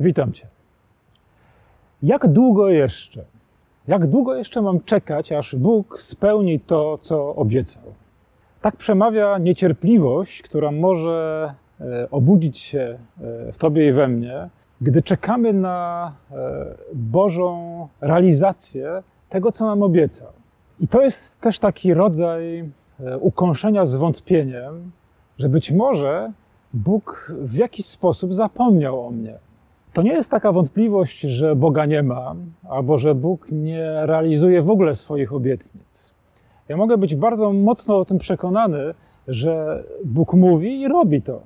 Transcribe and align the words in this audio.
Witam 0.00 0.32
Cię. 0.32 0.46
Jak 2.02 2.26
długo 2.26 2.68
jeszcze? 2.68 3.24
Jak 3.88 4.06
długo 4.06 4.34
jeszcze 4.34 4.62
mam 4.62 4.80
czekać, 4.80 5.32
aż 5.32 5.56
Bóg 5.56 6.00
spełni 6.00 6.60
to, 6.60 6.98
co 6.98 7.34
obiecał? 7.34 7.82
Tak 8.60 8.76
przemawia 8.76 9.38
niecierpliwość, 9.38 10.42
która 10.42 10.70
może 10.70 11.54
e, 11.80 12.10
obudzić 12.10 12.58
się 12.58 12.98
e, 13.48 13.52
w 13.52 13.58
Tobie 13.58 13.88
i 13.88 13.92
we 13.92 14.08
mnie, 14.08 14.48
gdy 14.80 15.02
czekamy 15.02 15.52
na 15.52 16.12
e, 16.30 16.34
Bożą 16.94 17.88
realizację 18.00 19.02
tego, 19.28 19.52
co 19.52 19.66
nam 19.66 19.82
obiecał. 19.82 20.28
I 20.80 20.88
to 20.88 21.02
jest 21.02 21.40
też 21.40 21.58
taki 21.58 21.94
rodzaj 21.94 22.70
ukąszenia 23.20 23.86
zwątpieniem, 23.86 24.90
że 25.38 25.48
być 25.48 25.72
może 25.72 26.32
Bóg 26.74 27.32
w 27.40 27.54
jakiś 27.54 27.86
sposób 27.86 28.34
zapomniał 28.34 29.06
o 29.06 29.10
mnie. 29.10 29.38
To 29.94 30.02
nie 30.02 30.12
jest 30.12 30.30
taka 30.30 30.52
wątpliwość, 30.52 31.20
że 31.20 31.56
Boga 31.56 31.86
nie 31.86 32.02
ma, 32.02 32.34
albo 32.68 32.98
że 32.98 33.14
Bóg 33.14 33.48
nie 33.52 34.06
realizuje 34.06 34.62
w 34.62 34.70
ogóle 34.70 34.94
swoich 34.94 35.32
obietnic. 35.32 36.14
Ja 36.68 36.76
mogę 36.76 36.98
być 36.98 37.14
bardzo 37.14 37.52
mocno 37.52 37.98
o 37.98 38.04
tym 38.04 38.18
przekonany, 38.18 38.94
że 39.28 39.84
Bóg 40.04 40.34
mówi 40.34 40.80
i 40.80 40.88
robi 40.88 41.22
to. 41.22 41.40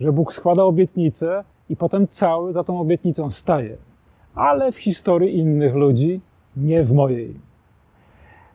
Że 0.00 0.12
Bóg 0.12 0.32
składa 0.32 0.62
obietnicę 0.62 1.44
i 1.68 1.76
potem 1.76 2.08
cały 2.08 2.52
za 2.52 2.64
tą 2.64 2.80
obietnicą 2.80 3.30
staje. 3.30 3.76
Ale 4.34 4.72
w 4.72 4.78
historii 4.78 5.38
innych 5.38 5.74
ludzi, 5.74 6.20
nie 6.56 6.84
w 6.84 6.92
mojej. 6.92 7.34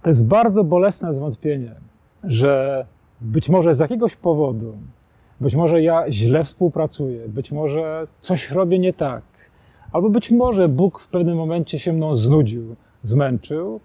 To 0.01 0.09
jest 0.09 0.25
bardzo 0.25 0.63
bolesne 0.63 1.13
zwątpienie, 1.13 1.75
że 2.23 2.85
być 3.21 3.49
może 3.49 3.75
z 3.75 3.79
jakiegoś 3.79 4.15
powodu 4.15 4.73
być 5.41 5.55
może 5.55 5.81
ja 5.81 6.11
źle 6.11 6.43
współpracuję, 6.43 7.27
być 7.27 7.51
może 7.51 8.07
coś 8.21 8.51
robię 8.51 8.79
nie 8.79 8.93
tak, 8.93 9.23
albo 9.91 10.09
być 10.09 10.31
może 10.31 10.69
Bóg 10.69 10.99
w 10.99 11.07
pewnym 11.07 11.37
momencie 11.37 11.79
się 11.79 11.93
mną 11.93 12.15
znudził, 12.15 12.75
zmęczył 13.03 13.79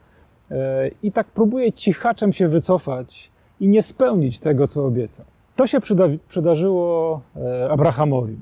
e, 0.51 0.91
i 1.03 1.13
tak 1.13 1.27
próbuje 1.27 1.73
cichaczem 1.73 2.33
się 2.33 2.49
wycofać 2.49 3.31
i 3.61 3.69
nie 3.69 3.83
spełnić 3.83 4.41
tego, 4.41 4.69
co 4.69 4.87
obiecał. 4.87 5.27
To 5.57 5.67
się 5.67 5.81
przyda 5.81 6.05
przydarzyło 6.29 7.21
e, 7.37 7.71
Abrahamowi. 7.71 8.37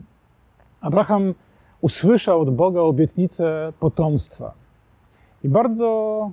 Abraham 0.81 1.35
usłyszał 1.81 2.41
od 2.41 2.55
Boga 2.55 2.81
obietnicę 2.81 3.73
potomstwa 3.81 4.55
i 5.45 5.49
bardzo 5.49 6.31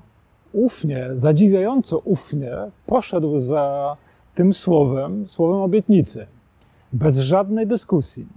ufnie, 0.53 1.09
zadziwiająco 1.13 1.97
ufnie 1.97 2.51
poszedł 2.85 3.39
za 3.39 3.97
tym 4.35 4.53
słowem, 4.53 5.27
słowem 5.27 5.61
obietnicy 5.61 6.27
bez 6.93 7.17
żadnej 7.17 7.67
dyskusji. 7.67 8.27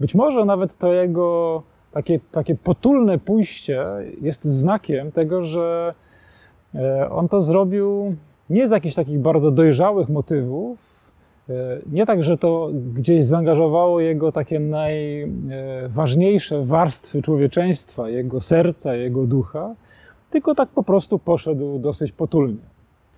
Być 0.00 0.14
może 0.14 0.44
nawet 0.44 0.78
to 0.78 0.92
jego 0.92 1.62
takie, 1.92 2.20
takie 2.32 2.54
potulne 2.54 3.18
pójście 3.18 3.84
jest 4.20 4.44
znakiem 4.44 5.12
tego, 5.12 5.42
że 5.42 5.94
e, 6.74 7.10
on 7.10 7.28
to 7.28 7.40
zrobił 7.40 8.16
nie 8.50 8.68
z 8.68 8.70
jakichś 8.70 8.94
takich 8.94 9.18
bardzo 9.18 9.50
dojrzałych 9.50 10.08
motywów, 10.08 10.78
e, 11.48 11.52
nie 11.92 12.06
tak, 12.06 12.22
że 12.22 12.38
to 12.38 12.70
gdzieś 12.94 13.24
zaangażowało 13.24 14.00
jego 14.00 14.32
takie 14.32 14.60
najważniejsze 14.60 16.64
warstwy 16.64 17.22
człowieczeństwa, 17.22 18.08
jego 18.08 18.40
serca, 18.40 18.94
jego 18.94 19.26
ducha, 19.26 19.74
tylko 20.30 20.54
tak 20.54 20.68
po 20.68 20.82
prostu 20.82 21.18
poszedł 21.18 21.78
dosyć 21.78 22.12
potulnie. 22.12 22.62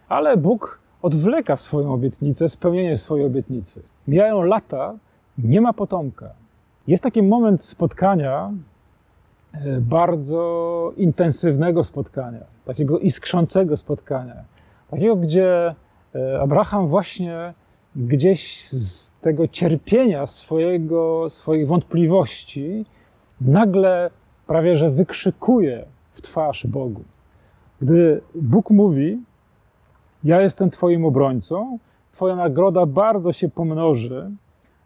Ale 0.08 0.36
Bóg 0.36 0.80
odwleka 1.02 1.56
swoją 1.56 1.94
obietnicę, 1.94 2.48
spełnienie 2.48 2.96
swojej 2.96 3.26
obietnicy. 3.26 3.82
Mijają 4.10 4.42
lata, 4.42 4.94
nie 5.38 5.60
ma 5.60 5.72
potomka. 5.72 6.30
Jest 6.86 7.02
taki 7.02 7.22
moment 7.22 7.62
spotkania, 7.62 8.52
e, 9.52 9.80
bardzo 9.80 10.92
intensywnego 10.96 11.84
spotkania, 11.84 12.44
takiego 12.64 12.98
iskrzącego 12.98 13.76
spotkania, 13.76 14.44
takiego, 14.90 15.16
gdzie 15.16 15.74
e, 16.14 16.40
Abraham 16.40 16.88
właśnie 16.88 17.54
gdzieś 17.96 18.68
z 18.68 19.12
tego 19.12 19.48
cierpienia 19.48 20.26
swojego, 20.26 21.30
swoich 21.30 21.66
wątpliwości 21.66 22.86
nagle 23.40 24.10
prawie 24.46 24.76
że 24.76 24.90
wykrzykuje 24.90 25.84
w 26.10 26.22
twarz 26.22 26.66
Bogu. 26.66 27.04
Gdy 27.80 28.20
Bóg 28.34 28.70
mówi, 28.70 29.18
ja 30.24 30.40
jestem 30.40 30.70
Twoim 30.70 31.04
obrońcą, 31.04 31.78
Twoja 32.12 32.36
nagroda 32.36 32.86
bardzo 32.86 33.32
się 33.32 33.48
pomnoży 33.48 34.30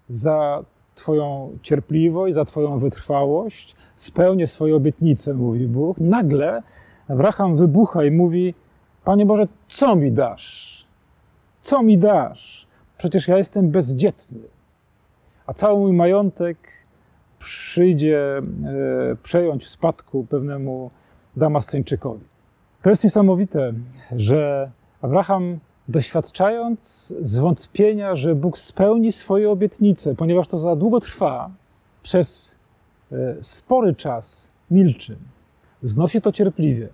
za 0.09 0.65
Twoją 0.95 1.59
cierpliwość, 1.63 2.35
za 2.35 2.45
Twoją 2.45 2.79
wytrwałość, 2.79 3.77
spełnię 3.97 4.47
swoje 4.47 4.77
obietnice, 4.77 5.35
mówi 5.35 5.67
Bóg. 5.67 5.99
Nagle 6.01 6.63
Abraham 7.09 7.57
wybucha 7.57 8.05
i 8.05 8.11
mówi: 8.11 8.55
Panie 9.05 9.27
Boże, 9.27 9.49
co 9.69 9.97
mi 9.97 10.13
dasz? 10.13 10.87
Co 11.63 11.83
mi 11.83 11.99
dasz? 11.99 12.67
Przecież 12.99 13.29
ja 13.29 13.39
jestem 13.39 13.71
bezdzietny, 13.71 14.41
a 15.47 15.53
cały 15.53 15.81
mój 15.81 15.93
majątek 15.93 16.57
przyjdzie 17.39 18.39
e, 18.39 18.43
przejąć 19.23 19.65
w 19.65 19.69
spadku 19.69 20.27
pewnemu 20.31 20.91
Damasceńczykowi. 21.37 22.25
To 22.83 22.91
jest 22.91 23.05
niesamowite, 23.05 23.73
że 24.17 24.71
Abraham, 25.03 25.59
doświadczając 25.89 27.13
zwątpienia, 27.21 28.17
że 28.17 28.35
Bóg 28.35 28.59
spełni 28.59 29.13
swoje 29.13 29.51
obietnice, 29.51 30.15
ponieważ 30.15 30.49
to 30.49 30.59
za 30.59 30.77
długo 30.77 31.01
trwa, 31.01 31.51
przez 32.03 32.59
e, 33.13 33.17
spory 33.41 33.95
czas 33.95 34.53
milczy, 34.71 35.17
znosi 35.83 36.21
to 36.21 36.33
cierpliwie. 36.33 36.89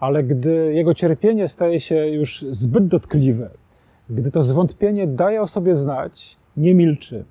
Ale 0.00 0.24
gdy 0.24 0.74
jego 0.74 0.94
cierpienie 0.94 1.48
staje 1.48 1.80
się 1.80 2.08
już 2.08 2.44
zbyt 2.50 2.86
dotkliwe, 2.86 3.50
gdy 4.10 4.30
to 4.30 4.42
zwątpienie 4.42 5.06
daje 5.06 5.42
o 5.42 5.46
sobie 5.46 5.74
znać, 5.74 6.36
nie 6.56 6.74
milczy, 6.74 7.24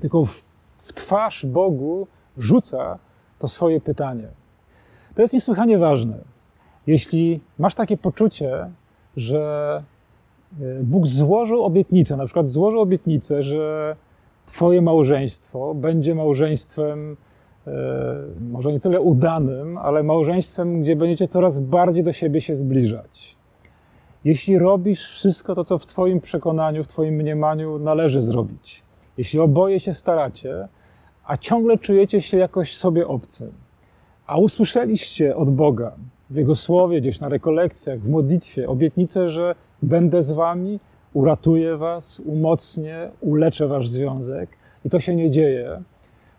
tylko 0.00 0.24
w, 0.24 0.42
w 0.78 0.92
twarz 0.92 1.46
Bogu 1.46 2.06
rzuca 2.38 2.98
to 3.38 3.48
swoje 3.48 3.80
pytanie. 3.80 4.28
To 5.14 5.22
jest 5.22 5.34
niesłychanie 5.34 5.78
ważne. 5.78 6.18
Jeśli 6.86 7.40
masz 7.58 7.74
takie 7.74 7.96
poczucie, 7.96 8.70
że 9.16 9.82
Bóg 10.82 11.06
złożył 11.06 11.64
obietnicę, 11.64 12.16
na 12.16 12.24
przykład 12.24 12.46
złożył 12.46 12.80
obietnicę, 12.80 13.42
że 13.42 13.96
Twoje 14.46 14.82
małżeństwo 14.82 15.74
będzie 15.74 16.14
małżeństwem 16.14 17.16
e, 17.66 17.70
może 18.50 18.72
nie 18.72 18.80
tyle 18.80 19.00
udanym, 19.00 19.78
ale 19.78 20.02
małżeństwem, 20.02 20.82
gdzie 20.82 20.96
będziecie 20.96 21.28
coraz 21.28 21.58
bardziej 21.58 22.04
do 22.04 22.12
siebie 22.12 22.40
się 22.40 22.56
zbliżać. 22.56 23.36
Jeśli 24.24 24.58
robisz 24.58 25.08
wszystko 25.10 25.54
to, 25.54 25.64
co 25.64 25.78
w 25.78 25.86
Twoim 25.86 26.20
przekonaniu, 26.20 26.84
w 26.84 26.88
Twoim 26.88 27.14
mniemaniu 27.14 27.78
należy 27.78 28.22
zrobić, 28.22 28.82
jeśli 29.18 29.40
oboje 29.40 29.80
się 29.80 29.94
staracie, 29.94 30.68
a 31.24 31.36
ciągle 31.36 31.78
czujecie 31.78 32.20
się 32.20 32.36
jakoś 32.36 32.76
sobie 32.76 33.06
obcym, 33.06 33.52
a 34.26 34.36
usłyszeliście 34.36 35.36
od 35.36 35.50
Boga, 35.50 35.92
w 36.30 36.36
Jego 36.36 36.56
słowie, 36.56 37.00
gdzieś 37.00 37.20
na 37.20 37.28
rekolekcjach, 37.28 38.00
w 38.00 38.08
modlitwie 38.08 38.68
obietnicę, 38.68 39.28
że 39.28 39.54
będę 39.84 40.22
z 40.22 40.32
Wami, 40.32 40.80
uratuję 41.12 41.76
Was, 41.76 42.20
umocnię, 42.20 43.10
uleczę 43.20 43.66
Wasz 43.66 43.88
związek 43.88 44.50
i 44.84 44.90
to 44.90 45.00
się 45.00 45.14
nie 45.16 45.30
dzieje, 45.30 45.82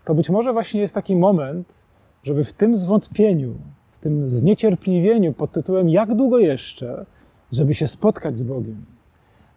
to 0.06 0.16
być 0.16 0.30
może 0.30 0.54
właśnie 0.54 0.82
jest 0.82 0.96
taki 0.96 1.16
moment, 1.16 1.86
żeby 2.24 2.44
w 2.44 2.54
tym 2.54 2.78
zwątpieniu, 2.78 3.54
w 3.92 4.00
tym 4.00 4.28
zniecierpliwieniu 4.28 5.34
pod 5.34 5.52
tytułem 5.52 5.90
Jak 5.90 6.16
długo 6.16 6.40
jeszcze, 6.40 7.06
żeby 7.52 7.74
się 7.74 7.88
spotkać 7.88 8.38
z 8.38 8.44
Bogiem, 8.44 8.86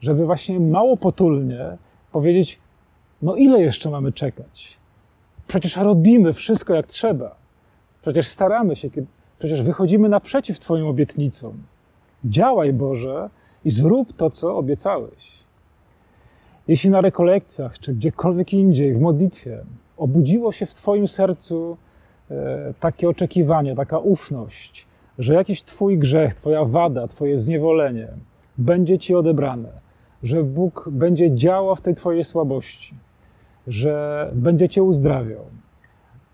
żeby 0.01 0.27
właśnie 0.27 0.61
mało 0.61 0.97
potulnie 0.97 1.77
powiedzieć: 2.13 2.59
No 3.23 3.37
ile 3.37 3.63
jeszcze 3.63 3.91
mamy 3.91 4.13
czekać? 4.13 4.79
Przecież 5.47 5.77
robimy 5.77 6.33
wszystko 6.33 6.75
jak 6.75 6.87
trzeba. 6.87 7.37
Przecież 8.03 8.29
staramy 8.29 8.77
się, 8.77 8.91
Przecież 9.39 9.63
wychodzimy 9.63 10.09
naprzeciw 10.09 10.61
Twoim 10.61 10.87
obietnicom. 10.87 11.63
Działaj, 12.25 12.73
Boże, 12.73 13.31
i 13.69 13.71
zrób 13.71 14.13
to, 14.13 14.31
co 14.31 14.57
obiecałeś. 14.57 15.39
Jeśli 16.69 16.91
na 16.91 17.01
rekolekcjach, 17.01 17.79
czy 17.79 17.95
gdziekolwiek 17.95 18.53
indziej, 18.53 18.95
w 18.95 19.01
modlitwie, 19.01 19.59
obudziło 19.97 20.53
się 20.53 20.67
w 20.67 20.75
Twoim 20.75 21.09
sercu 21.09 21.77
e, 22.31 22.75
takie 22.81 23.09
oczekiwanie, 23.09 23.77
taka 23.77 23.99
ufność, 23.99 24.87
że 25.19 25.35
jakiś 25.35 25.63
Twój 25.63 25.99
grzech, 25.99 26.35
Twoja 26.35 26.65
wada, 26.65 27.09
Twoje 27.09 27.37
zniewolenie 27.37 28.09
będzie 28.59 28.99
Ci 28.99 29.15
odebrane, 29.15 29.69
że 30.23 30.45
Bóg 30.45 30.89
będzie 30.93 31.35
działał 31.35 31.77
w 31.77 31.81
tej 31.81 31.95
Twojej 31.95 32.25
słabości, 32.25 32.95
że 33.67 34.31
będzie 34.35 34.69
Cię 34.69 34.83
uzdrawiał, 34.83 35.45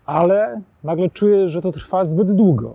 ale 0.06 0.60
nagle 0.84 1.10
czujesz, 1.10 1.50
że 1.50 1.62
to 1.62 1.72
trwa 1.72 2.04
zbyt 2.04 2.32
długo, 2.32 2.74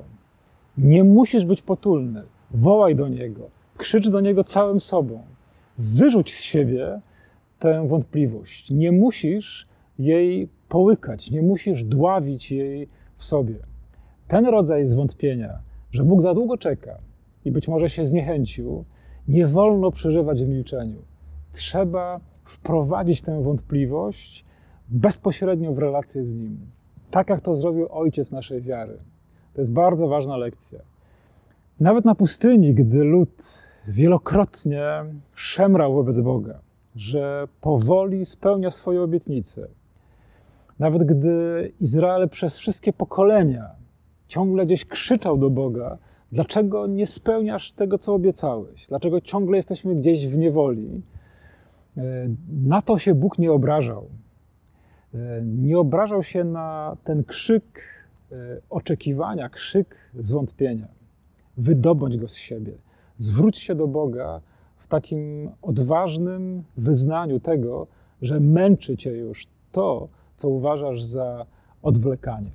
nie 0.78 1.04
musisz 1.04 1.46
być 1.46 1.62
potulny. 1.62 2.24
Wołaj 2.52 2.96
do 2.96 3.08
Niego, 3.08 3.59
krzycz 3.80 4.10
do 4.10 4.20
Niego 4.20 4.44
całym 4.44 4.80
sobą. 4.80 5.22
Wyrzuć 5.78 6.34
z 6.34 6.42
siebie 6.42 7.02
tę 7.60 7.88
wątpliwość. 7.88 8.72
Nie 8.72 8.92
musisz 8.92 9.68
jej 10.00 10.50
połykać, 10.70 11.32
nie 11.32 11.42
musisz 11.42 11.84
dławić 11.84 12.52
jej 12.52 12.88
w 13.16 13.26
sobie. 13.26 13.56
Ten 14.28 14.46
rodzaj 14.46 14.86
zwątpienia, 14.86 15.60
że 15.92 16.04
Bóg 16.04 16.22
za 16.22 16.34
długo 16.34 16.58
czeka 16.58 16.98
i 17.46 17.52
być 17.52 17.68
może 17.68 17.90
się 17.90 18.06
zniechęcił, 18.06 18.86
nie 19.28 19.48
wolno 19.48 19.92
przeżywać 19.92 20.44
w 20.44 20.48
milczeniu. 20.48 21.02
Trzeba 21.52 22.20
wprowadzić 22.46 23.22
tę 23.22 23.44
wątpliwość 23.44 24.46
bezpośrednio 24.90 25.74
w 25.74 25.80
relację 25.80 26.24
z 26.24 26.34
Nim. 26.34 26.58
Tak 27.12 27.30
jak 27.30 27.42
to 27.42 27.56
zrobił 27.56 27.88
ojciec 27.92 28.32
naszej 28.32 28.62
wiary. 28.62 28.98
To 29.54 29.62
jest 29.62 29.72
bardzo 29.72 30.08
ważna 30.08 30.38
lekcja. 30.38 30.80
Nawet 31.80 32.06
na 32.06 32.16
pustyni, 32.16 32.74
gdy 32.74 33.04
lud 33.04 33.69
wielokrotnie 33.90 34.86
szemrał 35.36 35.94
wobec 35.94 36.20
Boga, 36.20 36.60
że 36.96 37.48
powoli 37.62 38.26
spełnia 38.26 38.72
swoje 38.72 39.02
obietnice, 39.02 39.68
nawet 40.80 41.04
gdy 41.04 41.72
Izrael 41.80 42.30
przez 42.30 42.58
wszystkie 42.58 42.94
pokolenia 42.94 43.70
ciągle 44.28 44.66
gdzieś 44.66 44.86
krzyczał 44.86 45.38
do 45.38 45.50
Boga, 45.50 45.98
dlaczego 46.32 46.88
nie 46.88 47.08
spełniasz 47.08 47.74
tego, 47.74 47.98
co 47.98 48.14
obiecałeś? 48.14 48.88
Dlaczego 48.88 49.22
ciągle 49.22 49.58
jesteśmy 49.58 49.96
gdzieś 49.96 50.28
w 50.28 50.38
niewoli? 50.38 51.02
E, 51.98 52.02
na 52.64 52.82
to 52.82 52.98
się 52.98 53.16
Bóg 53.16 53.38
nie 53.38 53.52
obrażał. 53.52 54.06
E, 55.14 55.42
nie 55.42 55.80
obrażał 55.80 56.24
się 56.24 56.44
na 56.44 56.98
ten 57.04 57.24
krzyk 57.24 57.84
e, 58.32 58.36
oczekiwania, 58.70 59.50
krzyk 59.50 59.96
zwątpienia. 60.20 60.88
Wydobądź 61.58 62.18
go 62.18 62.28
z 62.28 62.36
siebie. 62.36 62.74
Zwróć 63.20 63.58
się 63.58 63.76
do 63.76 63.88
Boga 63.88 64.42
w 64.78 64.88
takim 64.88 65.50
odważnym 65.62 66.64
wyznaniu 66.78 67.40
tego, 67.40 67.88
że 68.22 68.40
męczy 68.40 68.98
cię 68.98 69.12
już 69.12 69.48
to, 69.72 70.08
co 70.36 70.50
uważasz 70.50 71.04
za 71.04 71.46
odwlekanie. 71.82 72.52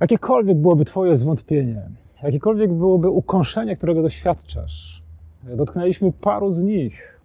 Jakiekolwiek 0.00 0.58
byłoby 0.58 0.84
Twoje 0.84 1.16
zwątpienie, 1.16 1.90
jakiekolwiek 2.22 2.72
byłoby 2.72 3.10
ukąszenie, 3.10 3.76
którego 3.76 4.02
doświadczasz, 4.02 5.02
dotknęliśmy 5.56 6.12
paru 6.12 6.52
z 6.52 6.62
nich 6.62 7.20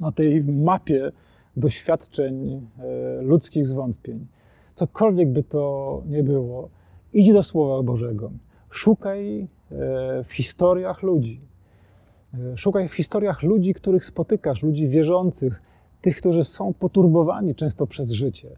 na 0.00 0.12
tej 0.12 0.44
mapie 0.44 1.12
doświadczeń 1.56 2.66
e, 2.78 3.22
ludzkich 3.22 3.66
zwątpień. 3.66 4.26
Cokolwiek 4.74 5.28
by 5.28 5.42
to 5.42 6.02
nie 6.06 6.22
było, 6.22 6.68
idź 7.12 7.32
do 7.32 7.42
Słowa 7.42 7.82
Bożego. 7.82 8.30
Szukaj 8.70 9.48
w 10.24 10.32
historiach 10.32 11.02
ludzi. 11.02 11.40
E, 12.34 12.56
szukaj 12.56 12.88
w 12.88 12.94
historiach 12.94 13.42
ludzi, 13.42 13.74
których 13.74 14.04
spotykasz, 14.04 14.62
ludzi 14.62 14.88
wierzących, 14.88 15.62
tych, 16.00 16.16
którzy 16.16 16.44
są 16.44 16.74
poturbowani 16.74 17.54
często 17.54 17.86
przez 17.86 18.10
życie, 18.10 18.48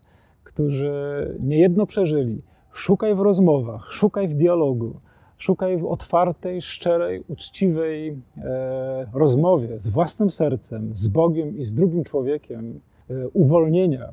którzy 0.45 0.93
niejedno 1.41 1.87
przeżyli. 1.87 2.43
Szukaj 2.73 3.15
w 3.15 3.21
rozmowach, 3.21 3.93
szukaj 3.93 4.29
w 4.29 4.35
dialogu, 4.35 5.01
szukaj 5.39 5.79
w 5.79 5.87
otwartej, 5.87 6.63
szczerej, 6.63 7.25
uczciwej 7.29 8.09
e, 8.37 9.07
rozmowie 9.13 9.79
z 9.79 9.89
własnym 9.89 10.31
sercem, 10.31 10.97
z 10.97 11.09
Bogiem 11.09 11.59
i 11.59 11.65
z 11.65 11.75
drugim 11.75 12.05
człowiekiem 12.05 12.81
e, 13.11 13.29
uwolnienia 13.29 14.09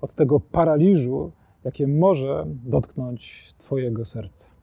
od 0.00 0.14
tego 0.14 0.40
paraliżu, 0.40 1.32
jakie 1.64 1.86
może 1.86 2.46
dotknąć 2.64 3.54
Twojego 3.58 4.04
serca. 4.04 4.54